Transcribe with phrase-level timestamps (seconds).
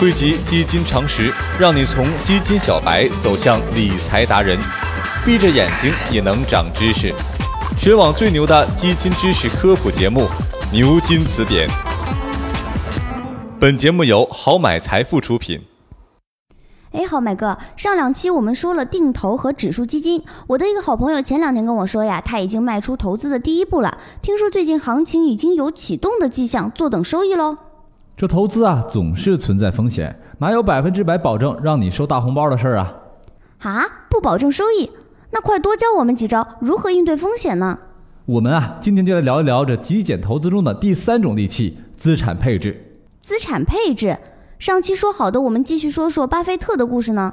[0.00, 4.58] 汇集基金常识，让你从基金小白走向理财达人，
[5.26, 7.12] 闭着眼睛也能长知识。
[7.76, 10.22] 全网最牛的基金知识科普节目
[10.72, 11.68] 《牛津词典》。
[13.60, 15.60] 本节目由好买财富出品。
[16.92, 27.58] 哎，好买哥，上两期我们说了定投和指数基金，我的一个好朋友前两天跟我说呀，他已经迈出投资的第一步了，听说最近行情已经有启动的迹象，坐等收益喽。
[28.20, 32.94] 这投资啊，总是存在风险，哪有百分之百保证让你收大红包的事儿啊？
[33.60, 34.90] 啊，不保证收益？
[35.30, 37.78] 那快多教我们几招，如何应对风险呢？
[38.26, 42.98] 我们啊，今天就来聊一聊这极简投资中的第三种利器——资产配置。
[43.22, 44.18] 资产配置？
[44.58, 47.32] 上期说好的，我们继续说说巴菲特的故事呢。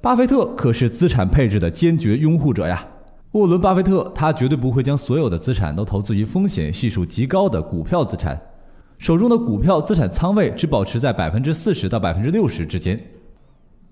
[0.00, 2.86] 巴菲特可是资产配置的坚决拥护者呀。
[3.32, 8.40] 沃伦·巴菲特他绝对不会将所有的资产都投资于风险系数极高的股票资产。
[9.00, 13.00] 手中的股票资产仓位只保持在百分之四十到百分之六十之间。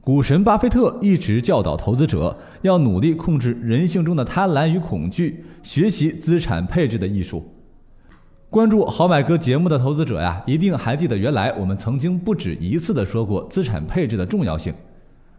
[0.03, 7.43] 股神巴菲特一直教导投资者要努力控制人性中的贪婪与恐惧，学习资产配置的艺术。
[8.51, 14.75] 关注好买哥节目的投资者呀，一定还记得原来我们曾经不止一次的说过资产配置的重要性。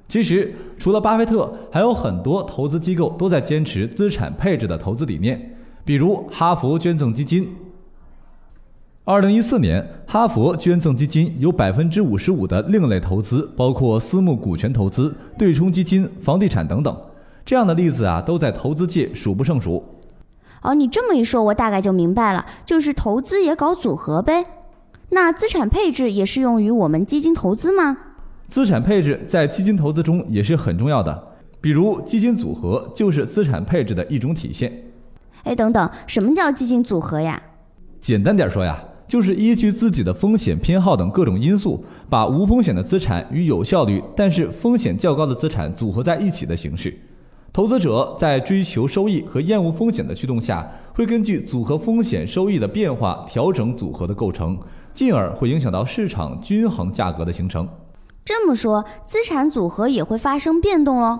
[0.07, 7.47] 其实，除了巴菲特，还有很多投资机构都在坚持资产配置的投资理念，比如哈佛捐赠基金。
[9.09, 16.95] 二零一四年，哈佛捐赠基金有百分之五十五的另类投资，包括私募股权投资、对冲基金、房地产等等。
[17.43, 19.83] 这样的例子啊，都在投资界数不胜数。
[20.61, 24.45] 哦，你这么一说，我大概就明白了，就是投资也搞组合呗。
[25.09, 27.97] 那资产配置也适用于我们基金投资吗？
[28.47, 34.71] 资产配置在基金投资中也是很重要的，比如基金组合就是资产配置的一种体现。
[35.45, 37.41] 哎，等等，什么叫基金组合呀？
[37.99, 38.79] 简单点说呀。
[39.09, 46.95] 就是依据自己的风险偏好等各种因素，把无风险的资产与有效率但是风险较高的资产组合在一起的形式。
[47.51, 54.55] 投资者在追求收益和厌恶风险的驱动下，会根据组合风险收益的变化调整组合的构成，
[54.93, 57.67] 进而会影响到市场均衡价格的形成。
[58.23, 61.19] 这么说，资产组合也会发生变动喽？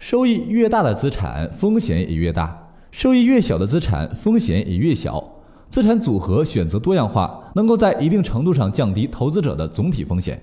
[0.00, 2.48] 收益越大的资产，风险也越大；
[2.90, 5.33] 收益越小的资产，风险也越小。
[5.74, 10.40] 资产组合选择多样化，能够在一定程度上降低投资者的总体风险。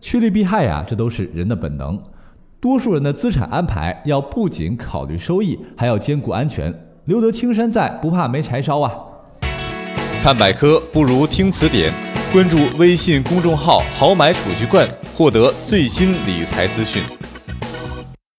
[0.00, 2.00] 趋利避害呀，这都是人的本能。
[2.60, 6.72] 多数人的资产安排要不仅考虑收益，还要兼顾安全，
[7.06, 8.94] 留得青山在，不怕没柴烧啊。
[10.22, 11.92] 看百科不如听词典，
[12.32, 17.02] 关注微信公众号“好买储蓄罐”，获得最新理财资讯。